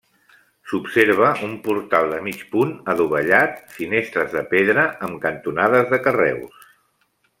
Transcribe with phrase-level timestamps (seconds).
[0.69, 6.67] S'observa un portal de mig punt adovellat, finestres de pedra amb cantonades de carreus.